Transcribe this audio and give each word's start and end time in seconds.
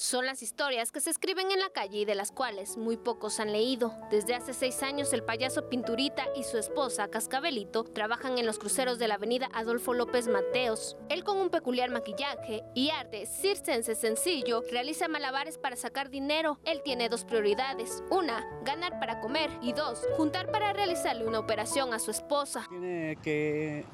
Son 0.00 0.24
las 0.24 0.42
historias 0.42 0.92
que 0.92 1.00
se 1.00 1.10
escriben 1.10 1.50
en 1.50 1.60
la 1.60 1.68
calle 1.68 1.98
y 1.98 2.04
de 2.06 2.14
las 2.14 2.32
cuales 2.32 2.78
muy 2.78 2.96
pocos 2.96 3.38
han 3.38 3.52
leído. 3.52 3.92
Desde 4.10 4.34
hace 4.34 4.54
seis 4.54 4.82
años, 4.82 5.12
el 5.12 5.22
payaso 5.22 5.68
Pinturita 5.68 6.24
y 6.34 6.42
su 6.42 6.56
esposa, 6.56 7.08
Cascabelito, 7.08 7.84
trabajan 7.84 8.38
en 8.38 8.46
los 8.46 8.58
cruceros 8.58 8.98
de 8.98 9.08
la 9.08 9.16
avenida 9.16 9.50
Adolfo 9.52 9.92
López 9.92 10.26
Mateos. 10.26 10.96
Él, 11.10 11.22
con 11.22 11.36
un 11.36 11.50
peculiar 11.50 11.90
maquillaje 11.90 12.64
y 12.74 12.88
arte 12.88 13.26
circense 13.26 13.94
sencillo, 13.94 14.62
realiza 14.70 15.06
malabares 15.06 15.58
para 15.58 15.76
sacar 15.76 16.08
dinero. 16.08 16.58
Él 16.64 16.80
tiene 16.82 17.10
dos 17.10 17.26
prioridades. 17.26 18.02
Una, 18.10 18.42
ganar 18.64 18.98
para 19.00 19.20
comer. 19.20 19.50
Y 19.60 19.74
dos, 19.74 20.00
juntar 20.16 20.50
para 20.50 20.72
realizarle 20.72 21.26
una 21.26 21.40
operación 21.40 21.92
a 21.92 21.98
su 21.98 22.10
esposa. 22.10 22.64
Tiene 22.70 23.18
que 23.22 23.84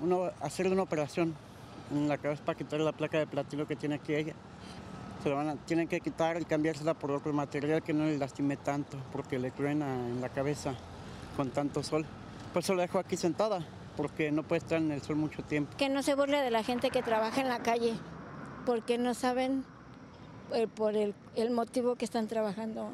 hacerle 0.40 0.70
una 0.70 0.84
operación 0.84 1.34
en 1.90 2.06
la 2.06 2.16
cabeza 2.16 2.44
para 2.44 2.56
quitar 2.56 2.78
la 2.78 2.92
placa 2.92 3.18
de 3.18 3.26
platino 3.26 3.66
que 3.66 3.74
tiene 3.74 3.96
aquí 3.96 4.14
ella 4.14 4.34
se 5.26 5.34
van 5.34 5.48
a, 5.48 5.56
tienen 5.56 5.88
que 5.88 6.00
quitar 6.00 6.40
y 6.40 6.44
cambiársela 6.44 6.94
por 6.94 7.10
otro 7.10 7.32
material 7.32 7.82
que 7.82 7.92
no 7.92 8.04
le 8.04 8.16
lastime 8.16 8.56
tanto, 8.56 8.96
porque 9.10 9.40
le 9.40 9.50
truena 9.50 9.92
en 9.92 10.20
la 10.20 10.28
cabeza 10.28 10.74
con 11.36 11.50
tanto 11.50 11.82
sol. 11.82 12.06
Por 12.52 12.62
eso 12.62 12.76
la 12.76 12.82
dejo 12.82 13.00
aquí 13.00 13.16
sentada, 13.16 13.66
porque 13.96 14.30
no 14.30 14.44
puede 14.44 14.60
estar 14.60 14.78
en 14.78 14.92
el 14.92 15.02
sol 15.02 15.16
mucho 15.16 15.42
tiempo. 15.42 15.76
Que 15.76 15.88
no 15.88 16.04
se 16.04 16.14
burle 16.14 16.40
de 16.42 16.52
la 16.52 16.62
gente 16.62 16.90
que 16.90 17.02
trabaja 17.02 17.40
en 17.40 17.48
la 17.48 17.58
calle, 17.58 17.94
porque 18.66 18.98
no 18.98 19.14
saben 19.14 19.64
eh, 20.54 20.68
por 20.68 20.94
el, 20.94 21.12
el 21.34 21.50
motivo 21.50 21.96
que 21.96 22.04
están 22.04 22.28
trabajando 22.28 22.92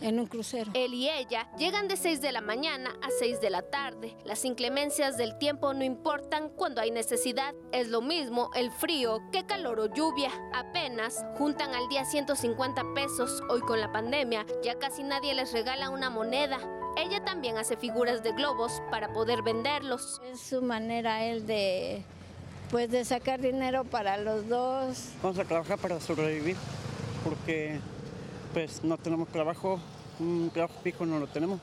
en 0.00 0.20
un 0.20 0.26
crucero. 0.26 0.70
Él 0.74 0.94
y 0.94 1.08
ella 1.08 1.50
llegan 1.58 1.88
de 1.88 1.96
6 1.96 2.20
de 2.20 2.32
la 2.32 2.40
mañana 2.40 2.90
a 3.02 3.08
6 3.18 3.40
de 3.40 3.50
la 3.50 3.62
tarde. 3.62 4.16
Las 4.24 4.44
inclemencias 4.44 5.16
del 5.16 5.38
tiempo 5.38 5.74
no 5.74 5.84
importan 5.84 6.48
cuando 6.50 6.80
hay 6.80 6.90
necesidad. 6.90 7.54
Es 7.72 7.88
lo 7.88 8.00
mismo 8.00 8.50
el 8.54 8.70
frío 8.70 9.20
que 9.32 9.46
calor 9.46 9.80
o 9.80 9.92
lluvia. 9.92 10.30
Apenas 10.54 11.24
juntan 11.36 11.74
al 11.74 11.88
día 11.88 12.04
150 12.04 12.82
pesos. 12.94 13.42
Hoy 13.48 13.60
con 13.60 13.80
la 13.80 13.92
pandemia 13.92 14.46
ya 14.62 14.78
casi 14.78 15.02
nadie 15.02 15.34
les 15.34 15.52
regala 15.52 15.90
una 15.90 16.10
moneda. 16.10 16.58
Ella 16.96 17.24
también 17.24 17.58
hace 17.58 17.76
figuras 17.76 18.22
de 18.22 18.32
globos 18.32 18.82
para 18.90 19.12
poder 19.12 19.42
venderlos. 19.42 20.20
Es 20.32 20.40
su 20.40 20.62
manera 20.62 21.24
él 21.24 21.46
de 21.46 22.02
pues 22.70 22.90
de 22.90 23.04
sacar 23.04 23.40
dinero 23.40 23.84
para 23.84 24.18
los 24.18 24.48
dos. 24.48 25.10
Vamos 25.22 25.38
a 25.38 25.44
trabajar 25.44 25.78
para 25.78 26.00
sobrevivir 26.00 26.56
porque 27.24 27.80
pues 28.52 28.82
no 28.84 28.96
tenemos 28.96 29.28
trabajo, 29.28 29.78
un 30.18 30.50
trabajo 30.52 30.74
fijo 30.82 31.06
no 31.06 31.18
lo 31.18 31.26
tenemos, 31.26 31.60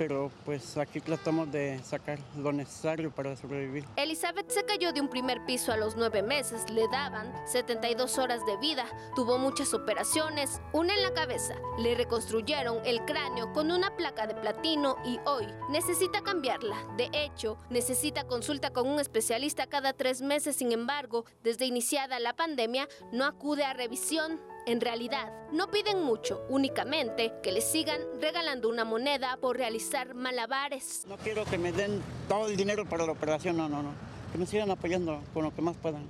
pero 0.00 0.30
pues 0.46 0.78
aquí 0.78 1.00
tratamos 1.00 1.52
de 1.52 1.78
sacar 1.84 2.18
lo 2.38 2.52
necesario 2.52 3.10
para 3.10 3.36
sobrevivir. 3.36 3.84
Elizabeth 3.96 4.50
se 4.50 4.64
cayó 4.64 4.92
de 4.92 5.00
un 5.02 5.08
primer 5.08 5.44
piso 5.44 5.72
a 5.72 5.76
los 5.76 5.94
nueve 5.94 6.22
meses, 6.22 6.70
le 6.70 6.88
daban 6.88 7.30
72 7.46 8.16
horas 8.18 8.44
de 8.46 8.56
vida, 8.56 8.86
tuvo 9.14 9.38
muchas 9.38 9.74
operaciones, 9.74 10.62
una 10.72 10.94
en 10.94 11.02
la 11.02 11.12
cabeza, 11.12 11.54
le 11.78 11.94
reconstruyeron 11.94 12.78
el 12.86 13.04
cráneo 13.04 13.52
con 13.52 13.70
una 13.70 13.94
placa 13.94 14.26
de 14.26 14.34
platino 14.34 14.96
y 15.04 15.18
hoy 15.26 15.46
necesita 15.68 16.22
cambiarla. 16.22 16.76
De 16.96 17.10
hecho, 17.12 17.58
necesita 17.68 18.24
consulta 18.24 18.70
con 18.70 18.88
un 18.88 19.00
especialista 19.00 19.66
cada 19.66 19.92
tres 19.92 20.22
meses, 20.22 20.56
sin 20.56 20.72
embargo, 20.72 21.26
desde 21.42 21.66
iniciada 21.66 22.18
la 22.20 22.34
pandemia 22.34 22.88
no 23.12 23.26
acude 23.26 23.64
a 23.64 23.74
revisión 23.74 24.40
en 24.66 24.80
realidad, 24.80 25.32
no 25.52 25.70
piden 25.70 26.02
mucho, 26.02 26.42
únicamente 26.48 27.32
que 27.42 27.52
les 27.52 27.64
sigan 27.64 28.00
regalando 28.20 28.68
una 28.68 28.84
moneda 28.84 29.36
por 29.40 29.56
realizar 29.56 30.14
malabares. 30.14 31.04
No 31.06 31.16
quiero 31.16 31.44
que 31.44 31.58
me 31.58 31.72
den 31.72 32.02
todo 32.28 32.48
el 32.48 32.56
dinero 32.56 32.84
para 32.86 33.06
la 33.06 33.12
operación, 33.12 33.56
no, 33.56 33.68
no, 33.68 33.82
no. 33.82 33.92
Que 34.32 34.38
me 34.38 34.46
sigan 34.46 34.70
apoyando 34.70 35.20
con 35.34 35.44
lo 35.44 35.54
que 35.54 35.62
más 35.62 35.76
puedan. 35.76 36.04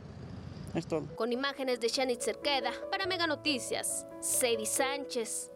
Es 0.75 0.87
todo. 0.87 1.03
Con 1.17 1.33
imágenes 1.33 1.81
de 1.81 1.89
Shanit 1.89 2.21
Cerqueda, 2.21 2.73
para 2.91 3.07
Mega 3.07 3.27
Noticias, 3.27 4.07
Sadie 4.21 4.67
Sánchez. 4.67 5.51